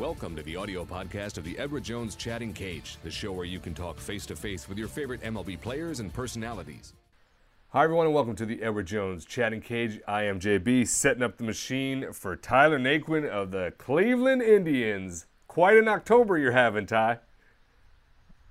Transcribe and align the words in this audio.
Welcome 0.00 0.34
to 0.36 0.42
the 0.42 0.56
audio 0.56 0.86
podcast 0.86 1.36
of 1.36 1.44
the 1.44 1.58
Edward 1.58 1.84
Jones 1.84 2.16
Chatting 2.16 2.54
Cage, 2.54 2.96
the 3.04 3.10
show 3.10 3.32
where 3.32 3.44
you 3.44 3.60
can 3.60 3.74
talk 3.74 3.98
face 3.98 4.24
to 4.24 4.34
face 4.34 4.66
with 4.66 4.78
your 4.78 4.88
favorite 4.88 5.20
MLB 5.20 5.60
players 5.60 6.00
and 6.00 6.10
personalities. 6.10 6.94
Hi, 7.68 7.84
everyone, 7.84 8.06
and 8.06 8.14
welcome 8.14 8.34
to 8.36 8.46
the 8.46 8.62
Edward 8.62 8.86
Jones 8.86 9.26
Chatting 9.26 9.60
Cage. 9.60 10.00
I 10.08 10.22
am 10.22 10.40
JB, 10.40 10.88
setting 10.88 11.22
up 11.22 11.36
the 11.36 11.44
machine 11.44 12.14
for 12.14 12.34
Tyler 12.34 12.78
Naquin 12.78 13.28
of 13.28 13.50
the 13.50 13.74
Cleveland 13.76 14.40
Indians. 14.40 15.26
Quite 15.48 15.76
an 15.76 15.86
October 15.86 16.38
you're 16.38 16.52
having, 16.52 16.86
Ty. 16.86 17.18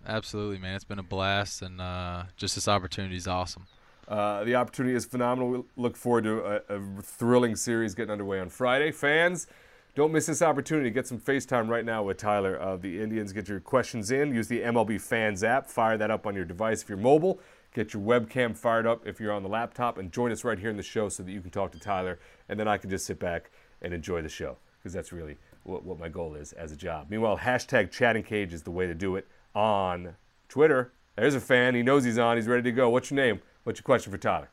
Absolutely, 0.06 0.60
man. 0.60 0.76
It's 0.76 0.84
been 0.84 1.00
a 1.00 1.04
blast, 1.04 1.64
and 1.64 1.82
uh, 1.82 2.26
just 2.38 2.54
this 2.54 2.68
opportunity 2.68 3.16
is 3.16 3.28
awesome. 3.28 3.66
Uh, 4.08 4.44
the 4.44 4.54
opportunity 4.54 4.96
is 4.96 5.04
phenomenal. 5.04 5.50
We 5.50 5.64
look 5.78 5.98
forward 5.98 6.26
to 6.26 6.46
a, 6.46 6.76
a 6.76 7.02
thrilling 7.02 7.56
series 7.56 7.96
getting 7.96 8.12
underway 8.12 8.40
on 8.40 8.50
Friday. 8.50 8.92
Fans, 8.92 9.48
don't 9.96 10.12
miss 10.12 10.28
this 10.28 10.42
opportunity. 10.42 10.90
Get 10.90 11.08
some 11.08 11.20
FaceTime 11.20 11.68
right 11.68 11.84
now 11.84 12.04
with 12.04 12.18
Tyler 12.18 12.56
of 12.56 12.82
the 12.82 13.02
Indians. 13.02 13.34
Get 13.34 13.48
your 13.48 13.60
questions 13.60 14.12
in. 14.12 14.34
Use 14.34 14.48
the 14.48 14.62
MLB 14.62 15.02
Fans 15.02 15.44
app. 15.44 15.68
Fire 15.70 15.98
that 15.98 16.12
up 16.12 16.26
on 16.28 16.36
your 16.36 16.46
device 16.46 16.84
if 16.84 16.90
you're 16.90 16.98
mobile. 16.98 17.40
Get 17.74 17.94
your 17.94 18.02
webcam 18.04 18.56
fired 18.56 18.88
up 18.88 19.06
if 19.06 19.20
you're 19.20 19.32
on 19.32 19.44
the 19.44 19.50
laptop. 19.50 19.98
And 19.98 20.12
join 20.12 20.32
us 20.32 20.44
right 20.44 20.60
here 20.60 20.70
in 20.70 20.78
the 20.78 20.84
show 20.84 21.10
so 21.10 21.24
that 21.24 21.32
you 21.32 21.42
can 21.42 21.50
talk 21.50 21.72
to 21.72 21.80
Tyler. 21.80 22.20
And 22.48 22.60
then 22.60 22.68
I 22.68 22.78
can 22.78 22.90
just 22.90 23.06
sit 23.06 23.20
back 23.20 23.52
and 23.82 23.94
enjoy 23.94 24.22
the 24.22 24.30
show 24.30 24.58
because 24.78 24.94
that's 24.94 25.12
really 25.12 25.38
what, 25.64 25.84
what, 25.84 26.00
my 26.00 26.08
goal 26.08 26.36
is 26.36 26.54
as 26.54 26.72
a 26.72 26.76
job. 26.76 27.08
Meanwhile, 27.10 27.40
hashtag 27.40 27.92
chatting 27.92 28.24
cage 28.24 28.54
is 28.54 28.64
the 28.64 28.72
way 28.72 28.88
to 28.88 28.94
do 28.94 29.16
it 29.16 29.28
on 29.56 30.16
Twitter. 30.48 30.94
There's 31.16 31.36
a 31.36 31.42
fan. 31.42 31.76
He 31.76 31.84
knows 31.84 32.04
he's 32.06 32.18
on. 32.18 32.38
He's 32.38 32.48
ready 32.48 32.64
to 32.64 32.72
go. 32.72 32.90
What's 32.90 33.12
your 33.12 33.20
name? 33.20 33.42
What's 33.64 33.80
your 33.80 33.84
question 33.84 34.12
for 34.12 34.18
Tyler? 34.18 34.50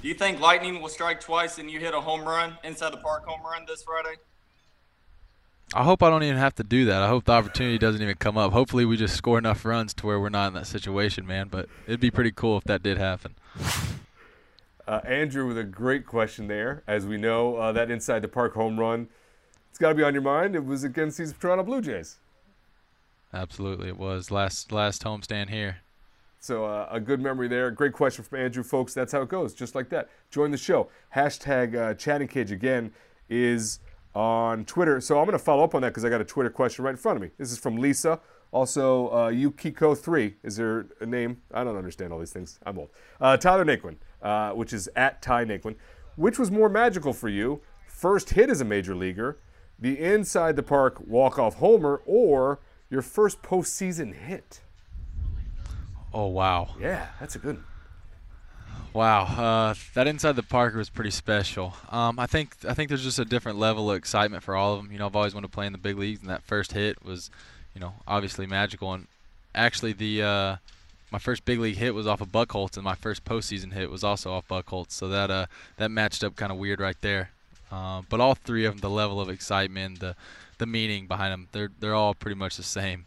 Do 0.00 0.08
you 0.08 0.14
think 0.14 0.38
lightning 0.38 0.80
will 0.80 0.88
strike 0.88 1.20
twice 1.20 1.58
and 1.58 1.70
you 1.70 1.80
hit 1.80 1.94
a 1.94 2.00
home 2.00 2.22
run 2.22 2.56
inside 2.62 2.92
the 2.92 2.98
park 2.98 3.26
home 3.26 3.40
run 3.42 3.64
this 3.66 3.82
Friday? 3.82 4.16
I 5.76 5.82
hope 5.82 6.04
I 6.04 6.10
don't 6.10 6.22
even 6.22 6.36
have 6.36 6.54
to 6.56 6.62
do 6.62 6.84
that. 6.84 7.02
I 7.02 7.08
hope 7.08 7.24
the 7.24 7.32
opportunity 7.32 7.78
doesn't 7.78 8.00
even 8.00 8.14
come 8.14 8.38
up. 8.38 8.52
Hopefully, 8.52 8.84
we 8.84 8.96
just 8.96 9.16
score 9.16 9.38
enough 9.38 9.64
runs 9.64 9.92
to 9.94 10.06
where 10.06 10.20
we're 10.20 10.28
not 10.28 10.48
in 10.48 10.54
that 10.54 10.68
situation, 10.68 11.26
man. 11.26 11.48
But 11.48 11.68
it'd 11.88 11.98
be 11.98 12.12
pretty 12.12 12.30
cool 12.30 12.56
if 12.56 12.64
that 12.64 12.80
did 12.82 12.96
happen. 12.96 13.34
Uh, 14.86 15.00
Andrew 15.04 15.48
with 15.48 15.58
a 15.58 15.64
great 15.64 16.06
question 16.06 16.46
there. 16.46 16.84
As 16.86 17.06
we 17.06 17.16
know, 17.16 17.56
uh, 17.56 17.72
that 17.72 17.90
inside 17.90 18.20
the 18.20 18.28
park 18.28 18.54
home 18.54 18.78
run, 18.78 19.08
it's 19.70 19.78
got 19.78 19.88
to 19.88 19.94
be 19.96 20.04
on 20.04 20.12
your 20.14 20.22
mind. 20.22 20.54
It 20.54 20.64
was 20.64 20.84
against 20.84 21.18
these 21.18 21.32
Toronto 21.32 21.64
Blue 21.64 21.80
Jays. 21.80 22.18
Absolutely, 23.32 23.88
it 23.88 23.98
was 23.98 24.30
last 24.30 24.70
last 24.70 25.02
homestand 25.02 25.50
here. 25.50 25.78
So 26.38 26.66
uh, 26.66 26.86
a 26.88 27.00
good 27.00 27.20
memory 27.20 27.48
there. 27.48 27.70
Great 27.72 27.94
question 27.94 28.22
from 28.22 28.38
Andrew, 28.38 28.62
folks. 28.62 28.94
That's 28.94 29.10
how 29.10 29.22
it 29.22 29.28
goes, 29.28 29.54
just 29.54 29.74
like 29.74 29.88
that. 29.88 30.08
Join 30.30 30.52
the 30.52 30.58
show. 30.58 30.88
Hashtag 31.16 31.74
uh, 31.74 31.94
chatting 31.94 32.28
cage 32.28 32.52
again 32.52 32.92
is 33.28 33.80
on 34.14 34.64
Twitter. 34.64 35.00
So 35.00 35.18
I'm 35.18 35.26
going 35.26 35.38
to 35.38 35.44
follow 35.44 35.64
up 35.64 35.74
on 35.74 35.82
that 35.82 35.88
because 35.88 36.04
I 36.04 36.08
got 36.08 36.20
a 36.20 36.24
Twitter 36.24 36.50
question 36.50 36.84
right 36.84 36.92
in 36.92 36.96
front 36.96 37.16
of 37.16 37.22
me. 37.22 37.30
This 37.38 37.50
is 37.52 37.58
from 37.58 37.76
Lisa. 37.76 38.20
Also, 38.52 39.08
uh, 39.08 39.30
Yukiko3. 39.30 40.34
Is 40.44 40.56
there 40.56 40.86
a 41.00 41.06
name? 41.06 41.42
I 41.52 41.64
don't 41.64 41.76
understand 41.76 42.12
all 42.12 42.20
these 42.20 42.32
things. 42.32 42.60
I'm 42.64 42.78
old. 42.78 42.90
Uh, 43.20 43.36
Tyler 43.36 43.64
Naquin, 43.64 43.96
uh, 44.22 44.52
which 44.52 44.72
is 44.72 44.88
at 44.94 45.20
Ty 45.20 45.44
Naquin. 45.46 45.74
Which 46.16 46.38
was 46.38 46.50
more 46.50 46.68
magical 46.68 47.12
for 47.12 47.28
you? 47.28 47.62
First 47.88 48.30
hit 48.30 48.50
as 48.50 48.60
a 48.60 48.64
major 48.64 48.94
leaguer, 48.94 49.38
the 49.78 49.98
inside 49.98 50.54
the 50.54 50.62
park 50.62 51.00
walk 51.04 51.38
off 51.38 51.54
homer, 51.54 52.00
or 52.06 52.60
your 52.90 53.02
first 53.02 53.42
postseason 53.42 54.14
hit? 54.14 54.60
Oh 56.12 56.26
wow! 56.26 56.76
Yeah, 56.78 57.08
that's 57.18 57.34
a 57.34 57.40
good. 57.40 57.56
One. 57.56 57.64
Wow, 58.94 59.24
uh, 59.24 59.74
that 59.94 60.06
inside 60.06 60.36
the 60.36 60.44
park 60.44 60.76
was 60.76 60.88
pretty 60.88 61.10
special. 61.10 61.74
Um, 61.90 62.16
I 62.20 62.26
think 62.26 62.54
I 62.66 62.74
think 62.74 62.88
there's 62.88 63.02
just 63.02 63.18
a 63.18 63.24
different 63.24 63.58
level 63.58 63.90
of 63.90 63.96
excitement 63.96 64.44
for 64.44 64.54
all 64.54 64.74
of 64.74 64.82
them. 64.82 64.92
You 64.92 65.00
know, 65.00 65.06
I've 65.06 65.16
always 65.16 65.34
wanted 65.34 65.48
to 65.48 65.52
play 65.52 65.66
in 65.66 65.72
the 65.72 65.78
big 65.78 65.98
leagues, 65.98 66.20
and 66.20 66.30
that 66.30 66.44
first 66.44 66.70
hit 66.72 67.04
was, 67.04 67.28
you 67.74 67.80
know, 67.80 67.94
obviously 68.06 68.46
magical. 68.46 68.92
And 68.92 69.08
actually, 69.52 69.94
the 69.94 70.22
uh, 70.22 70.56
my 71.10 71.18
first 71.18 71.44
big 71.44 71.58
league 71.58 71.76
hit 71.76 71.92
was 71.92 72.06
off 72.06 72.20
of 72.20 72.28
Buchholz, 72.28 72.76
and 72.76 72.84
my 72.84 72.94
first 72.94 73.24
postseason 73.24 73.72
hit 73.72 73.90
was 73.90 74.04
also 74.04 74.32
off 74.32 74.46
Buchholz. 74.46 74.92
So 74.92 75.08
that 75.08 75.28
uh, 75.28 75.46
that 75.76 75.90
matched 75.90 76.22
up 76.22 76.36
kind 76.36 76.52
of 76.52 76.58
weird 76.58 76.78
right 76.78 77.00
there. 77.00 77.30
Uh, 77.72 78.02
but 78.08 78.20
all 78.20 78.36
three 78.36 78.64
of 78.64 78.74
them, 78.74 78.80
the 78.80 78.90
level 78.90 79.20
of 79.20 79.28
excitement, 79.28 79.98
the 79.98 80.14
the 80.58 80.66
meaning 80.66 81.08
behind 81.08 81.32
them, 81.32 81.48
they're 81.50 81.70
they're 81.80 81.96
all 81.96 82.14
pretty 82.14 82.36
much 82.36 82.56
the 82.56 82.62
same. 82.62 83.06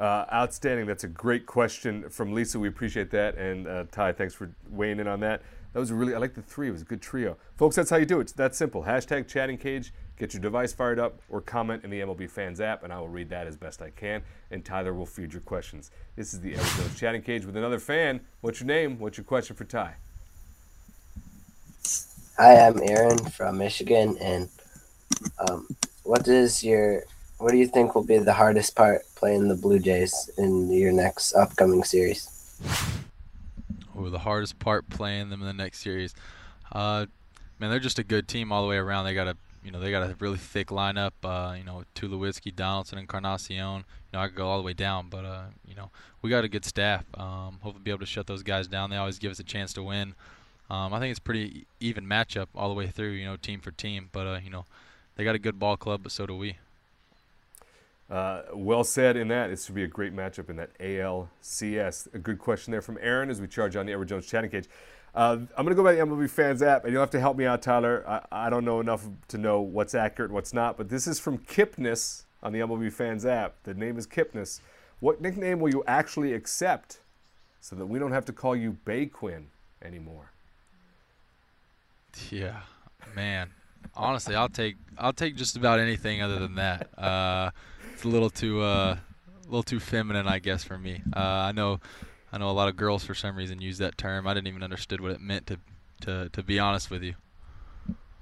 Uh, 0.00 0.24
outstanding. 0.32 0.86
That's 0.86 1.04
a 1.04 1.08
great 1.08 1.44
question 1.44 2.08
from 2.08 2.32
Lisa. 2.32 2.58
We 2.58 2.68
appreciate 2.68 3.10
that. 3.10 3.36
And 3.36 3.66
uh, 3.66 3.84
Ty, 3.92 4.12
thanks 4.12 4.32
for 4.32 4.50
weighing 4.70 4.98
in 4.98 5.06
on 5.06 5.20
that. 5.20 5.42
That 5.74 5.78
was 5.78 5.92
really, 5.92 6.14
I 6.14 6.18
like 6.18 6.32
the 6.32 6.40
three. 6.40 6.68
It 6.68 6.72
was 6.72 6.80
a 6.80 6.86
good 6.86 7.02
trio. 7.02 7.36
Folks, 7.56 7.76
that's 7.76 7.90
how 7.90 7.96
you 7.96 8.06
do 8.06 8.18
it. 8.18 8.22
It's 8.22 8.32
that 8.32 8.54
simple. 8.54 8.84
Hashtag 8.84 9.28
chatting 9.28 9.58
cage. 9.58 9.92
Get 10.16 10.32
your 10.32 10.40
device 10.40 10.72
fired 10.72 10.98
up 10.98 11.20
or 11.28 11.42
comment 11.42 11.84
in 11.84 11.90
the 11.90 12.00
MLB 12.00 12.30
Fans 12.30 12.62
app, 12.62 12.82
and 12.82 12.92
I 12.92 12.98
will 12.98 13.08
read 13.08 13.28
that 13.28 13.46
as 13.46 13.56
best 13.58 13.82
I 13.82 13.90
can. 13.90 14.22
And 14.50 14.64
Tyler 14.64 14.94
will 14.94 15.04
feed 15.04 15.34
your 15.34 15.42
questions. 15.42 15.90
This 16.16 16.32
is 16.32 16.40
the 16.40 16.54
Arizona 16.54 16.88
Chatting 16.96 17.22
Cage 17.22 17.44
with 17.44 17.56
another 17.56 17.78
fan. 17.78 18.20
What's 18.40 18.60
your 18.60 18.68
name? 18.68 18.98
What's 18.98 19.18
your 19.18 19.24
question 19.24 19.54
for 19.54 19.64
Ty? 19.64 19.96
Hi, 22.38 22.66
I'm 22.66 22.80
Aaron 22.82 23.18
from 23.18 23.58
Michigan. 23.58 24.16
And 24.18 24.48
um, 25.38 25.68
what 26.04 26.26
is 26.26 26.64
your 26.64 27.04
what 27.40 27.52
do 27.52 27.56
you 27.56 27.66
think 27.66 27.94
will 27.94 28.04
be 28.04 28.18
the 28.18 28.34
hardest 28.34 28.76
part 28.76 29.02
playing 29.14 29.48
the 29.48 29.54
Blue 29.54 29.78
Jays 29.78 30.30
in 30.36 30.70
your 30.70 30.92
next 30.92 31.34
upcoming 31.34 31.82
series? 31.84 32.28
Oh, 33.96 34.10
the 34.10 34.18
hardest 34.18 34.58
part 34.58 34.88
playing 34.90 35.30
them 35.30 35.40
in 35.40 35.46
the 35.46 35.54
next 35.54 35.80
series. 35.80 36.14
Uh, 36.70 37.06
man, 37.58 37.70
they're 37.70 37.78
just 37.78 37.98
a 37.98 38.04
good 38.04 38.28
team 38.28 38.52
all 38.52 38.62
the 38.62 38.68
way 38.68 38.76
around. 38.76 39.04
They 39.06 39.14
got 39.14 39.26
a 39.26 39.36
you 39.64 39.70
know 39.70 39.80
they 39.80 39.90
got 39.90 40.02
a 40.02 40.14
really 40.20 40.38
thick 40.38 40.68
lineup. 40.68 41.12
Uh, 41.24 41.54
you 41.54 41.64
know, 41.64 41.84
Tulowitzki, 41.94 42.54
Donaldson, 42.54 42.98
and 42.98 43.04
Encarnacion. 43.04 43.78
You 43.78 43.84
know, 44.12 44.20
I 44.20 44.28
could 44.28 44.36
go 44.36 44.46
all 44.46 44.58
the 44.58 44.64
way 44.64 44.74
down, 44.74 45.08
but 45.08 45.24
uh, 45.24 45.44
you 45.66 45.74
know, 45.74 45.90
we 46.20 46.30
got 46.30 46.44
a 46.44 46.48
good 46.48 46.64
staff. 46.64 47.04
Um, 47.14 47.58
hopefully, 47.62 47.82
be 47.82 47.90
able 47.90 48.00
to 48.00 48.06
shut 48.06 48.26
those 48.26 48.42
guys 48.42 48.68
down. 48.68 48.90
They 48.90 48.96
always 48.96 49.18
give 49.18 49.30
us 49.30 49.38
a 49.38 49.44
chance 49.44 49.72
to 49.74 49.82
win. 49.82 50.14
Um, 50.68 50.94
I 50.94 51.00
think 51.00 51.10
it's 51.10 51.18
pretty 51.18 51.66
even 51.80 52.06
matchup 52.06 52.46
all 52.54 52.68
the 52.68 52.74
way 52.74 52.86
through. 52.86 53.10
You 53.10 53.24
know, 53.24 53.36
team 53.36 53.60
for 53.60 53.70
team. 53.70 54.10
But 54.12 54.26
uh, 54.26 54.40
you 54.44 54.50
know, 54.50 54.66
they 55.16 55.24
got 55.24 55.34
a 55.34 55.38
good 55.38 55.58
ball 55.58 55.76
club, 55.78 56.02
but 56.02 56.12
so 56.12 56.26
do 56.26 56.36
we. 56.36 56.56
Uh, 58.10 58.42
well 58.52 58.82
said 58.82 59.16
in 59.16 59.28
that. 59.28 59.50
It 59.50 59.60
should 59.60 59.74
be 59.74 59.84
a 59.84 59.88
great 59.88 60.14
matchup 60.14 60.50
in 60.50 60.56
that 60.56 60.76
ALCS. 60.78 62.12
A 62.12 62.18
good 62.18 62.38
question 62.38 62.72
there 62.72 62.82
from 62.82 62.98
Aaron 63.00 63.30
as 63.30 63.40
we 63.40 63.46
charge 63.46 63.76
on 63.76 63.86
the 63.86 63.92
Edward 63.92 64.08
Jones 64.08 64.26
chatting 64.26 64.50
cage. 64.50 64.68
Uh, 65.14 65.38
I'm 65.56 65.64
going 65.64 65.68
to 65.68 65.74
go 65.74 65.84
by 65.84 65.94
the 65.94 66.00
MLB 66.00 66.28
Fans 66.28 66.62
app, 66.62 66.84
and 66.84 66.92
you'll 66.92 67.02
have 67.02 67.10
to 67.10 67.20
help 67.20 67.36
me 67.36 67.44
out, 67.44 67.62
Tyler. 67.62 68.04
I, 68.06 68.46
I, 68.46 68.50
don't 68.50 68.64
know 68.64 68.80
enough 68.80 69.08
to 69.28 69.38
know 69.38 69.60
what's 69.60 69.94
accurate 69.94 70.30
what's 70.30 70.52
not, 70.52 70.76
but 70.76 70.88
this 70.88 71.08
is 71.08 71.18
from 71.18 71.38
Kipness 71.38 72.24
on 72.42 72.52
the 72.52 72.60
MLB 72.60 72.92
Fans 72.92 73.26
app. 73.26 73.54
The 73.64 73.74
name 73.74 73.98
is 73.98 74.06
Kipness. 74.06 74.60
What 75.00 75.20
nickname 75.20 75.58
will 75.60 75.70
you 75.70 75.82
actually 75.86 76.32
accept 76.32 77.00
so 77.60 77.74
that 77.76 77.86
we 77.86 77.98
don't 77.98 78.12
have 78.12 78.24
to 78.26 78.32
call 78.32 78.54
you 78.54 78.72
Bay 78.84 79.06
Quinn 79.06 79.48
anymore? 79.82 80.30
Yeah, 82.30 82.60
man. 83.14 83.50
Honestly, 83.94 84.34
I'll 84.34 84.48
take 84.48 84.76
I'll 84.98 85.12
take 85.12 85.36
just 85.36 85.56
about 85.56 85.80
anything 85.80 86.22
other 86.22 86.38
than 86.38 86.54
that. 86.56 86.88
Uh, 86.98 87.50
it's 88.00 88.06
a 88.06 88.08
little 88.08 88.30
too 88.30 88.62
uh, 88.62 88.96
a 88.96 89.44
little 89.44 89.62
too 89.62 89.78
feminine, 89.78 90.26
I 90.26 90.38
guess, 90.38 90.64
for 90.64 90.78
me. 90.78 91.02
Uh, 91.14 91.20
I 91.20 91.52
know 91.52 91.80
I 92.32 92.38
know 92.38 92.48
a 92.48 92.52
lot 92.52 92.68
of 92.68 92.76
girls 92.76 93.04
for 93.04 93.14
some 93.14 93.36
reason 93.36 93.60
use 93.60 93.76
that 93.76 93.98
term. 93.98 94.26
I 94.26 94.32
didn't 94.32 94.46
even 94.46 94.62
understand 94.62 95.02
what 95.02 95.10
it 95.10 95.20
meant 95.20 95.46
to 95.48 95.58
to 96.02 96.30
to 96.30 96.42
be 96.42 96.58
honest 96.58 96.90
with 96.90 97.02
you. 97.02 97.14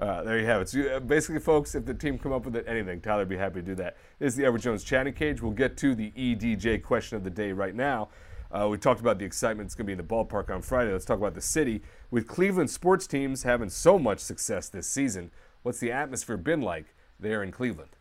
Uh, 0.00 0.24
there 0.24 0.38
you 0.38 0.46
have 0.46 0.62
it. 0.62 0.68
So, 0.68 0.80
uh, 0.80 1.00
basically, 1.00 1.40
folks, 1.40 1.76
if 1.76 1.84
the 1.84 1.94
team 1.94 2.18
come 2.18 2.32
up 2.32 2.44
with 2.44 2.56
it, 2.56 2.64
anything, 2.66 3.00
Tyler 3.00 3.20
would 3.20 3.28
be 3.28 3.36
happy 3.36 3.60
to 3.60 3.66
do 3.66 3.74
that. 3.76 3.96
This 4.18 4.32
is 4.32 4.36
the 4.36 4.46
Edward 4.46 4.62
Jones 4.62 4.82
chatting 4.82 5.12
cage. 5.12 5.40
We'll 5.42 5.52
get 5.52 5.76
to 5.76 5.94
the 5.94 6.10
EDJ 6.10 6.82
question 6.82 7.16
of 7.16 7.22
the 7.22 7.30
day 7.30 7.52
right 7.52 7.74
now. 7.74 8.08
Uh, 8.50 8.66
we 8.68 8.78
talked 8.78 9.00
about 9.00 9.20
the 9.20 9.24
excitement 9.24 9.68
that's 9.68 9.76
going 9.76 9.84
to 9.84 9.88
be 9.88 9.92
in 9.92 9.98
the 9.98 10.04
ballpark 10.04 10.50
on 10.50 10.62
Friday. 10.62 10.90
Let's 10.90 11.04
talk 11.04 11.18
about 11.18 11.34
the 11.34 11.40
city. 11.40 11.82
With 12.10 12.26
Cleveland 12.26 12.70
sports 12.70 13.06
teams 13.06 13.44
having 13.44 13.70
so 13.70 13.96
much 13.96 14.18
success 14.18 14.68
this 14.68 14.88
season, 14.88 15.30
what's 15.62 15.78
the 15.78 15.92
atmosphere 15.92 16.36
been 16.36 16.62
like 16.62 16.94
there 17.20 17.44
in 17.44 17.52
Cleveland? 17.52 17.97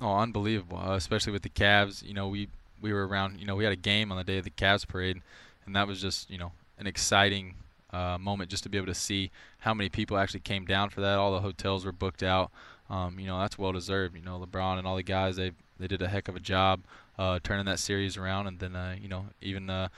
Oh, 0.00 0.16
unbelievable! 0.16 0.78
Uh, 0.78 0.94
especially 0.94 1.32
with 1.32 1.42
the 1.42 1.48
Cavs. 1.48 2.04
You 2.04 2.14
know, 2.14 2.28
we 2.28 2.48
we 2.80 2.92
were 2.92 3.06
around. 3.06 3.40
You 3.40 3.46
know, 3.46 3.56
we 3.56 3.64
had 3.64 3.72
a 3.72 3.76
game 3.76 4.12
on 4.12 4.18
the 4.18 4.24
day 4.24 4.38
of 4.38 4.44
the 4.44 4.50
Cavs 4.50 4.86
parade, 4.86 5.20
and 5.66 5.74
that 5.74 5.86
was 5.86 6.00
just 6.00 6.30
you 6.30 6.38
know 6.38 6.52
an 6.78 6.86
exciting 6.86 7.54
uh, 7.92 8.18
moment 8.18 8.50
just 8.50 8.62
to 8.62 8.68
be 8.68 8.76
able 8.76 8.86
to 8.86 8.94
see 8.94 9.30
how 9.60 9.74
many 9.74 9.88
people 9.88 10.16
actually 10.16 10.40
came 10.40 10.64
down 10.64 10.90
for 10.90 11.00
that. 11.00 11.18
All 11.18 11.32
the 11.32 11.40
hotels 11.40 11.84
were 11.84 11.92
booked 11.92 12.22
out. 12.22 12.50
Um, 12.90 13.18
you 13.18 13.26
know, 13.26 13.40
that's 13.40 13.58
well 13.58 13.72
deserved. 13.72 14.14
You 14.14 14.22
know, 14.22 14.38
LeBron 14.38 14.78
and 14.78 14.86
all 14.86 14.96
the 14.96 15.02
guys 15.02 15.36
they 15.36 15.52
they 15.78 15.86
did 15.86 16.02
a 16.02 16.08
heck 16.08 16.28
of 16.28 16.36
a 16.36 16.40
job 16.40 16.80
uh, 17.18 17.38
turning 17.42 17.66
that 17.66 17.78
series 17.78 18.16
around, 18.16 18.46
and 18.46 18.58
then 18.58 18.76
uh, 18.76 18.96
you 19.00 19.08
know 19.08 19.26
even 19.42 19.68
uh, 19.68 19.88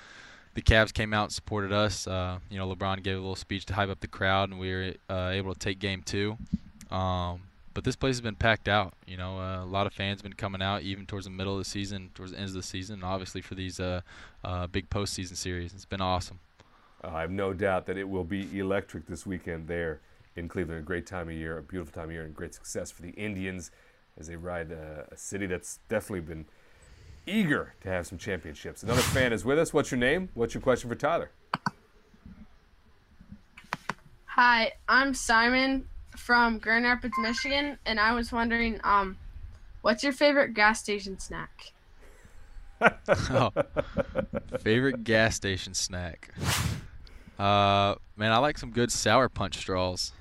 the 0.54 0.62
Cavs 0.62 0.92
came 0.92 1.12
out 1.12 1.24
and 1.24 1.32
supported 1.32 1.72
us. 1.72 2.06
Uh, 2.06 2.38
you 2.50 2.58
know, 2.58 2.74
LeBron 2.74 3.02
gave 3.02 3.16
a 3.16 3.20
little 3.20 3.36
speech 3.36 3.66
to 3.66 3.74
hype 3.74 3.90
up 3.90 4.00
the 4.00 4.08
crowd, 4.08 4.50
and 4.50 4.58
we 4.58 4.72
were 4.72 4.94
uh, 5.08 5.30
able 5.30 5.52
to 5.52 5.58
take 5.58 5.78
Game 5.78 6.02
Two. 6.02 6.36
Um, 6.90 7.42
but 7.72 7.84
this 7.84 7.96
place 7.96 8.16
has 8.16 8.20
been 8.20 8.34
packed 8.34 8.68
out. 8.68 8.94
You 9.06 9.16
know, 9.16 9.38
uh, 9.38 9.62
a 9.62 9.66
lot 9.66 9.86
of 9.86 9.92
fans 9.92 10.20
have 10.20 10.24
been 10.24 10.32
coming 10.32 10.62
out 10.62 10.82
even 10.82 11.06
towards 11.06 11.26
the 11.26 11.30
middle 11.30 11.52
of 11.52 11.58
the 11.58 11.64
season, 11.64 12.10
towards 12.14 12.32
the 12.32 12.38
end 12.38 12.48
of 12.48 12.54
the 12.54 12.62
season, 12.62 12.94
and 12.94 13.04
obviously 13.04 13.40
for 13.40 13.54
these 13.54 13.78
uh, 13.78 14.00
uh, 14.44 14.66
big 14.66 14.90
postseason 14.90 15.36
series. 15.36 15.72
It's 15.72 15.84
been 15.84 16.00
awesome. 16.00 16.40
I 17.02 17.22
have 17.22 17.30
no 17.30 17.52
doubt 17.52 17.86
that 17.86 17.96
it 17.96 18.08
will 18.08 18.24
be 18.24 18.58
electric 18.58 19.06
this 19.06 19.24
weekend 19.24 19.68
there 19.68 20.00
in 20.36 20.48
Cleveland. 20.48 20.80
A 20.80 20.82
great 20.82 21.06
time 21.06 21.28
of 21.28 21.34
year, 21.34 21.56
a 21.58 21.62
beautiful 21.62 21.92
time 21.92 22.10
of 22.10 22.12
year, 22.12 22.24
and 22.24 22.34
great 22.34 22.54
success 22.54 22.90
for 22.90 23.02
the 23.02 23.10
Indians 23.10 23.70
as 24.18 24.26
they 24.26 24.36
ride 24.36 24.72
uh, 24.72 25.04
a 25.10 25.16
city 25.16 25.46
that's 25.46 25.78
definitely 25.88 26.20
been 26.20 26.44
eager 27.26 27.74
to 27.80 27.88
have 27.88 28.06
some 28.06 28.18
championships. 28.18 28.82
Another 28.82 29.00
fan 29.14 29.32
is 29.32 29.44
with 29.44 29.58
us. 29.58 29.72
What's 29.72 29.90
your 29.90 29.98
name? 29.98 30.28
What's 30.34 30.54
your 30.54 30.60
question 30.60 30.90
for 30.90 30.96
Tyler? 30.96 31.30
Hi, 34.26 34.72
I'm 34.88 35.14
Simon 35.14 35.86
from 36.20 36.58
Grand 36.58 36.84
Rapids, 36.84 37.14
Michigan, 37.18 37.78
and 37.86 37.98
I 37.98 38.12
was 38.12 38.30
wondering, 38.30 38.78
um, 38.84 39.16
what's 39.80 40.04
your 40.04 40.12
favorite 40.12 40.54
gas 40.54 40.78
station 40.78 41.18
snack? 41.18 41.72
oh, 43.08 43.50
favorite 44.60 45.02
gas 45.02 45.34
station 45.34 45.74
snack. 45.74 46.32
Uh, 47.38 47.94
man, 48.16 48.32
I 48.32 48.38
like 48.38 48.58
some 48.58 48.70
good 48.70 48.92
sour 48.92 49.28
punch 49.28 49.56
straws. 49.56 50.12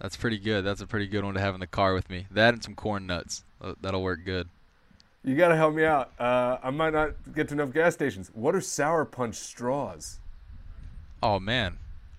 That's 0.00 0.16
pretty 0.16 0.38
good. 0.38 0.64
That's 0.64 0.80
a 0.80 0.86
pretty 0.86 1.06
good 1.06 1.24
one 1.24 1.34
to 1.34 1.40
have 1.40 1.54
in 1.54 1.60
the 1.60 1.66
car 1.66 1.94
with 1.94 2.08
me. 2.10 2.26
That 2.30 2.54
and 2.54 2.64
some 2.64 2.74
corn 2.74 3.06
nuts. 3.06 3.44
Uh, 3.60 3.74
That'll 3.80 4.02
work 4.02 4.24
good. 4.24 4.48
You 5.22 5.36
got 5.36 5.48
to 5.48 5.56
help 5.56 5.74
me 5.74 5.84
out. 5.84 6.12
Uh, 6.18 6.58
I 6.62 6.70
might 6.70 6.92
not 6.92 7.10
get 7.34 7.48
to 7.48 7.54
enough 7.54 7.72
gas 7.72 7.94
stations. 7.94 8.30
What 8.34 8.54
are 8.54 8.60
sour 8.60 9.04
punch 9.04 9.36
straws? 9.36 10.20
Oh 11.22 11.38
man, 11.38 11.78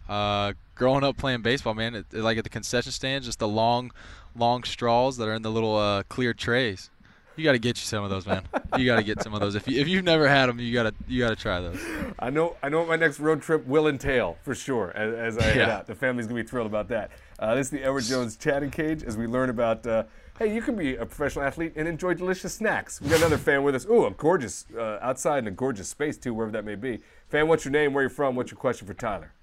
uh, 0.09 0.53
growing 0.75 1.03
up 1.03 1.17
playing 1.17 1.41
baseball, 1.41 1.73
man, 1.73 1.95
it, 1.95 2.05
it- 2.13 2.21
like 2.21 2.37
at 2.37 2.43
the 2.43 2.49
concession 2.49 2.91
stands, 2.91 3.25
just 3.25 3.39
the 3.39 3.47
long, 3.47 3.91
long 4.35 4.63
straws 4.63 5.17
that 5.17 5.27
are 5.27 5.33
in 5.33 5.41
the 5.41 5.51
little 5.51 5.75
uh, 5.75 6.03
clear 6.03 6.33
trays. 6.33 6.89
You 7.37 7.43
got 7.43 7.51
to 7.51 7.59
get 7.59 7.75
you 7.77 7.83
some 7.83 8.01
of 8.01 8.09
those, 8.09 8.25
man. 8.25 8.43
You 8.77 8.85
got 8.85 8.95
to 8.95 9.03
get 9.03 9.21
some 9.21 9.33
of 9.33 9.41
those. 9.41 9.55
If 9.55 9.67
you 9.67 9.81
if 9.81 9.89
you've 9.89 10.05
never 10.05 10.25
had 10.25 10.45
them, 10.47 10.57
you 10.57 10.73
gotta 10.73 10.93
you 11.05 11.19
gotta 11.21 11.35
try 11.35 11.59
those. 11.59 11.77
I 12.17 12.29
know, 12.29 12.55
I 12.63 12.69
know 12.69 12.79
what 12.79 12.87
my 12.87 12.95
next 12.95 13.19
road 13.19 13.41
trip 13.41 13.65
will 13.67 13.87
entail 13.89 14.37
for 14.43 14.55
sure. 14.55 14.93
As, 14.95 15.35
as 15.35 15.37
I 15.43 15.49
head 15.49 15.69
out, 15.69 15.85
the 15.87 15.95
family's 15.95 16.27
gonna 16.27 16.41
be 16.41 16.47
thrilled 16.47 16.67
about 16.67 16.87
that. 16.89 17.11
Uh, 17.37 17.53
this 17.55 17.67
is 17.67 17.71
the 17.71 17.83
Edward 17.83 18.05
Jones 18.05 18.37
chatting 18.37 18.71
cage 18.71 19.03
as 19.03 19.17
we 19.17 19.27
learn 19.27 19.49
about. 19.49 19.85
Uh, 19.85 20.03
hey, 20.39 20.55
you 20.55 20.61
can 20.61 20.77
be 20.77 20.95
a 20.95 21.05
professional 21.05 21.43
athlete 21.43 21.73
and 21.75 21.89
enjoy 21.89 22.13
delicious 22.13 22.53
snacks. 22.53 23.01
We 23.01 23.09
got 23.09 23.17
another 23.19 23.37
fan 23.37 23.63
with 23.63 23.75
us. 23.75 23.85
Ooh, 23.85 24.05
a 24.05 24.11
gorgeous 24.11 24.65
uh, 24.77 24.99
outside 25.01 25.39
in 25.39 25.47
a 25.47 25.51
gorgeous 25.51 25.89
space 25.89 26.17
too, 26.17 26.33
wherever 26.33 26.53
that 26.53 26.63
may 26.63 26.75
be. 26.75 26.99
Fan, 27.27 27.49
what's 27.49 27.65
your 27.65 27.73
name? 27.73 27.91
Where 27.93 28.03
you 28.03 28.09
from? 28.09 28.35
What's 28.37 28.51
your 28.51 28.59
question 28.59 28.87
for 28.87 28.93
Tyler? 28.93 29.33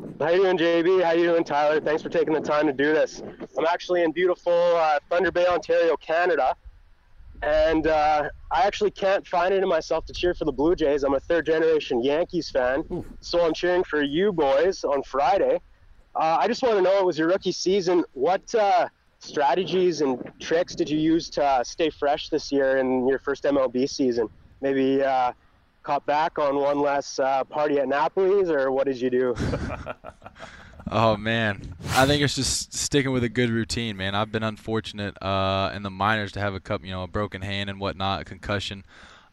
How 0.00 0.30
you 0.30 0.42
doing, 0.42 0.56
JB? 0.56 1.04
How 1.04 1.12
you 1.12 1.24
doing, 1.24 1.44
Tyler? 1.44 1.78
Thanks 1.80 2.02
for 2.02 2.08
taking 2.08 2.32
the 2.32 2.40
time 2.40 2.66
to 2.66 2.72
do 2.72 2.92
this. 2.94 3.22
I'm 3.58 3.66
actually 3.66 4.02
in 4.02 4.12
beautiful 4.12 4.52
uh, 4.52 4.98
Thunder 5.10 5.30
Bay, 5.30 5.46
Ontario, 5.46 5.94
Canada, 5.96 6.56
and 7.42 7.86
uh, 7.86 8.30
I 8.50 8.62
actually 8.62 8.92
can't 8.92 9.26
find 9.26 9.52
it 9.52 9.62
in 9.62 9.68
myself 9.68 10.06
to 10.06 10.14
cheer 10.14 10.32
for 10.32 10.46
the 10.46 10.52
Blue 10.52 10.74
Jays. 10.74 11.02
I'm 11.02 11.14
a 11.14 11.20
third-generation 11.20 12.02
Yankees 12.02 12.50
fan, 12.50 13.04
so 13.20 13.44
I'm 13.44 13.52
cheering 13.52 13.84
for 13.84 14.02
you 14.02 14.32
boys 14.32 14.84
on 14.84 15.02
Friday. 15.02 15.60
Uh, 16.14 16.38
I 16.40 16.48
just 16.48 16.62
want 16.62 16.76
to 16.76 16.82
know, 16.82 16.98
it 16.98 17.04
was 17.04 17.18
your 17.18 17.28
rookie 17.28 17.52
season. 17.52 18.04
What 18.14 18.54
uh, 18.54 18.88
strategies 19.18 20.00
and 20.00 20.32
tricks 20.40 20.74
did 20.74 20.88
you 20.88 20.98
use 20.98 21.28
to 21.30 21.44
uh, 21.44 21.64
stay 21.64 21.90
fresh 21.90 22.30
this 22.30 22.50
year 22.50 22.78
in 22.78 23.06
your 23.06 23.18
first 23.18 23.44
MLB 23.44 23.88
season? 23.88 24.28
Maybe 24.62 25.02
uh, 25.02 25.32
caught 25.82 26.06
back 26.06 26.38
on 26.38 26.56
one 26.56 26.80
less 26.80 27.18
uh, 27.18 27.44
party 27.44 27.78
at 27.78 27.88
Napoli's, 27.88 28.50
or 28.50 28.70
what 28.70 28.86
did 28.86 29.00
you 29.00 29.10
do? 29.10 29.34
Oh 30.92 31.16
man, 31.16 31.76
I 31.90 32.04
think 32.04 32.20
it's 32.20 32.34
just 32.34 32.74
sticking 32.74 33.12
with 33.12 33.22
a 33.22 33.28
good 33.28 33.48
routine, 33.48 33.96
man. 33.96 34.16
I've 34.16 34.32
been 34.32 34.42
unfortunate 34.42 35.16
uh, 35.22 35.70
in 35.72 35.84
the 35.84 35.90
minors 35.90 36.32
to 36.32 36.40
have 36.40 36.52
a 36.52 36.58
cup, 36.58 36.84
you 36.84 36.90
know, 36.90 37.04
a 37.04 37.06
broken 37.06 37.42
hand 37.42 37.70
and 37.70 37.78
whatnot, 37.78 38.22
a 38.22 38.24
concussion. 38.24 38.84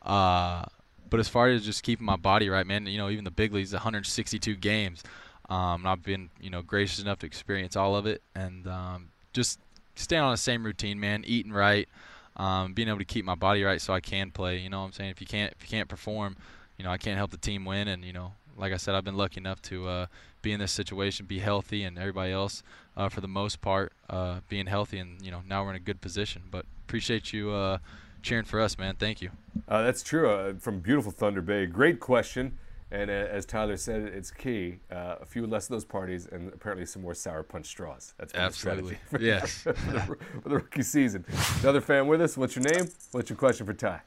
Uh, 0.03 0.65
but 1.09 1.19
as 1.19 1.27
far 1.27 1.49
as 1.49 1.65
just 1.65 1.81
keeping 1.81 2.05
my 2.05 2.15
body 2.15 2.47
right, 2.49 2.67
man, 2.67 2.85
you 2.85 2.99
know, 2.99 3.09
even 3.09 3.23
the 3.23 3.31
big 3.31 3.53
leagues, 3.53 3.73
162 3.73 4.55
games, 4.55 5.01
um, 5.49 5.81
and 5.81 5.87
I've 5.87 6.03
been, 6.03 6.29
you 6.39 6.51
know, 6.51 6.61
gracious 6.61 6.99
enough 6.99 7.19
to 7.19 7.25
experience 7.25 7.75
all 7.75 7.95
of 7.95 8.05
it, 8.05 8.21
and 8.35 8.67
um, 8.67 9.09
just 9.33 9.59
staying 9.95 10.21
on 10.21 10.31
the 10.31 10.37
same 10.37 10.63
routine, 10.63 10.99
man, 10.99 11.23
eating 11.25 11.53
right, 11.53 11.89
um, 12.37 12.73
being 12.73 12.87
able 12.87 12.99
to 12.99 13.05
keep 13.05 13.25
my 13.25 13.35
body 13.35 13.63
right 13.63 13.81
so 13.81 13.93
I 13.93 13.99
can 13.99 14.31
play. 14.31 14.59
You 14.59 14.69
know 14.69 14.79
what 14.79 14.87
I'm 14.87 14.91
saying? 14.93 15.09
If 15.09 15.21
you 15.21 15.27
can't, 15.27 15.53
if 15.53 15.63
you 15.63 15.69
can't 15.69 15.89
perform, 15.89 16.37
you 16.77 16.85
know, 16.85 16.91
I 16.91 16.97
can't 16.97 17.17
help 17.17 17.31
the 17.31 17.37
team 17.37 17.65
win, 17.65 17.87
and 17.87 18.05
you 18.05 18.13
know, 18.13 18.33
like 18.55 18.73
I 18.73 18.77
said, 18.77 18.95
I've 18.95 19.03
been 19.03 19.17
lucky 19.17 19.39
enough 19.39 19.61
to 19.63 19.87
uh, 19.87 20.05
be 20.41 20.51
in 20.51 20.59
this 20.59 20.71
situation, 20.71 21.25
be 21.25 21.39
healthy, 21.39 21.83
and 21.83 21.97
everybody 21.97 22.31
else, 22.31 22.63
uh, 22.95 23.09
for 23.09 23.21
the 23.21 23.27
most 23.27 23.61
part, 23.61 23.91
uh, 24.09 24.39
being 24.49 24.67
healthy, 24.67 24.99
and 24.99 25.21
you 25.21 25.31
know, 25.31 25.41
now 25.47 25.63
we're 25.63 25.71
in 25.71 25.75
a 25.75 25.79
good 25.79 25.99
position. 25.99 26.43
But 26.49 26.65
appreciate 26.85 27.33
you 27.33 27.51
uh, 27.51 27.79
cheering 28.21 28.45
for 28.45 28.59
us, 28.59 28.77
man. 28.77 28.95
Thank 28.95 29.21
you. 29.21 29.31
Uh, 29.67 29.83
that's 29.83 30.03
true. 30.03 30.29
Uh, 30.29 30.53
from 30.59 30.79
beautiful 30.79 31.11
Thunder 31.11 31.41
Bay. 31.41 31.65
Great 31.65 31.99
question. 31.99 32.57
And 32.89 33.09
uh, 33.09 33.13
as 33.13 33.45
Tyler 33.45 33.75
said, 33.75 34.03
it's 34.03 34.31
key. 34.31 34.79
Uh, 34.89 35.15
a 35.21 35.25
few 35.25 35.45
less 35.45 35.65
of 35.65 35.71
those 35.71 35.83
parties 35.85 36.27
and 36.31 36.53
apparently 36.53 36.85
some 36.85 37.01
more 37.01 37.13
sour 37.13 37.43
punch 37.43 37.65
straws. 37.65 38.13
That's 38.17 38.31
been 38.31 38.47
the 38.47 38.53
strategy 38.53 38.97
Absolutely. 39.03 39.27
Yes. 39.27 39.61
for, 39.63 39.73
the, 39.73 40.17
for 40.41 40.49
the 40.49 40.55
rookie 40.55 40.83
season. 40.83 41.25
Another 41.61 41.81
fan 41.81 42.07
with 42.07 42.21
us. 42.21 42.37
What's 42.37 42.55
your 42.55 42.63
name? 42.63 42.87
What's 43.11 43.29
your 43.29 43.37
question 43.37 43.65
for 43.65 43.73
Ty? 43.73 44.01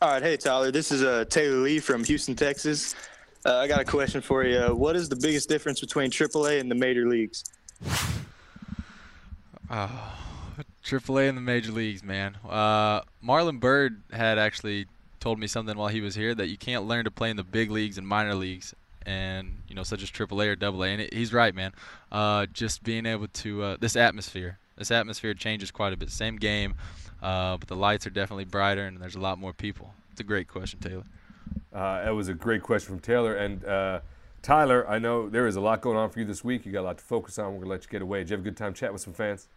All 0.00 0.08
right, 0.10 0.22
hey 0.22 0.36
Tyler, 0.36 0.72
this 0.72 0.90
is 0.90 1.04
uh, 1.04 1.24
Taylor 1.28 1.58
Lee 1.58 1.78
from 1.78 2.02
Houston, 2.02 2.34
Texas. 2.34 2.96
Uh, 3.44 3.58
I 3.58 3.68
got 3.68 3.80
a 3.80 3.84
question 3.84 4.20
for 4.20 4.44
you. 4.44 4.74
What 4.74 4.96
is 4.96 5.08
the 5.08 5.14
biggest 5.14 5.48
difference 5.48 5.80
between 5.80 6.10
AAA 6.10 6.60
and 6.60 6.68
the 6.68 6.74
major 6.74 7.08
leagues? 7.08 7.44
Oh, 9.70 10.14
AAA 10.84 11.28
and 11.28 11.38
the 11.38 11.42
major 11.42 11.72
leagues, 11.72 12.02
man. 12.02 12.36
Uh, 12.48 13.02
Marlon 13.24 13.60
Byrd 13.60 14.02
had 14.12 14.38
actually 14.38 14.86
told 15.22 15.38
me 15.38 15.46
something 15.46 15.78
while 15.78 15.88
he 15.88 16.00
was 16.00 16.16
here 16.16 16.34
that 16.34 16.48
you 16.48 16.58
can't 16.58 16.84
learn 16.84 17.04
to 17.04 17.10
play 17.10 17.30
in 17.30 17.36
the 17.36 17.44
big 17.44 17.70
leagues 17.70 17.96
and 17.96 18.06
minor 18.06 18.34
leagues, 18.34 18.74
and 19.06 19.62
you 19.68 19.74
know, 19.74 19.84
such 19.84 20.02
as 20.02 20.10
AAA 20.10 20.60
or 20.60 20.66
AA. 20.66 20.82
And 20.82 21.00
it, 21.00 21.14
he's 21.14 21.32
right, 21.32 21.54
man. 21.54 21.72
Uh, 22.10 22.46
just 22.52 22.82
being 22.82 23.06
able 23.06 23.28
to 23.28 23.62
uh, 23.62 23.76
this 23.78 23.94
atmosphere, 23.94 24.58
this 24.76 24.90
atmosphere 24.90 25.32
changes 25.32 25.70
quite 25.70 25.92
a 25.92 25.96
bit. 25.96 26.10
Same 26.10 26.36
game, 26.36 26.74
uh, 27.22 27.56
but 27.56 27.68
the 27.68 27.76
lights 27.76 28.04
are 28.06 28.10
definitely 28.10 28.44
brighter, 28.44 28.84
and 28.84 29.00
there's 29.00 29.14
a 29.14 29.20
lot 29.20 29.38
more 29.38 29.52
people. 29.52 29.94
It's 30.10 30.20
a 30.20 30.24
great 30.24 30.48
question, 30.48 30.80
Taylor. 30.80 31.04
Uh, 31.72 32.04
that 32.04 32.14
was 32.14 32.28
a 32.28 32.34
great 32.34 32.62
question 32.62 32.88
from 32.88 33.00
Taylor. 33.00 33.34
And 33.34 33.64
uh, 33.64 34.00
Tyler, 34.42 34.88
I 34.88 34.98
know 34.98 35.28
there 35.28 35.46
is 35.46 35.54
a 35.56 35.60
lot 35.60 35.80
going 35.80 35.96
on 35.96 36.10
for 36.10 36.18
you 36.18 36.24
this 36.24 36.42
week. 36.42 36.66
You 36.66 36.72
got 36.72 36.80
a 36.80 36.82
lot 36.82 36.98
to 36.98 37.04
focus 37.04 37.38
on. 37.38 37.46
We're 37.46 37.58
going 37.58 37.64
to 37.64 37.70
let 37.70 37.84
you 37.84 37.90
get 37.90 38.02
away. 38.02 38.18
Did 38.18 38.30
you 38.30 38.36
have 38.36 38.40
a 38.40 38.48
good 38.50 38.56
time 38.56 38.74
chatting 38.74 38.92
with 38.92 39.02
some 39.02 39.14
fans? 39.14 39.48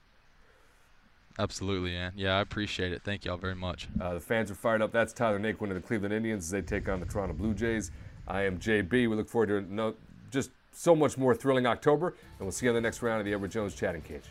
Absolutely, 1.37 1.91
man. 1.91 2.13
Yeah, 2.15 2.37
I 2.37 2.41
appreciate 2.41 2.93
it. 2.93 3.03
Thank 3.03 3.25
y'all 3.25 3.37
very 3.37 3.55
much. 3.55 3.89
Uh, 3.99 4.13
the 4.13 4.19
fans 4.19 4.49
are 4.49 4.55
fired 4.55 4.81
up. 4.81 4.91
That's 4.91 5.11
Tyler 5.11 5.39
Naquin 5.39 5.69
of 5.69 5.75
the 5.75 5.81
Cleveland 5.81 6.13
Indians 6.13 6.45
as 6.45 6.51
they 6.51 6.61
take 6.61 6.87
on 6.87 6.99
the 6.99 7.05
Toronto 7.05 7.33
Blue 7.33 7.53
Jays. 7.53 7.91
I 8.27 8.43
am 8.43 8.57
JB. 8.57 8.91
We 8.91 9.07
look 9.07 9.29
forward 9.29 9.47
to 9.47 9.73
no, 9.73 9.95
just 10.31 10.51
so 10.71 10.95
much 10.95 11.17
more 11.17 11.35
thrilling 11.35 11.65
October, 11.65 12.07
and 12.07 12.41
we'll 12.41 12.51
see 12.51 12.65
you 12.65 12.71
on 12.71 12.75
the 12.75 12.81
next 12.81 13.01
round 13.01 13.19
of 13.19 13.25
the 13.25 13.33
Edward 13.33 13.51
Jones 13.51 13.75
Chatting 13.75 14.01
Cage. 14.01 14.23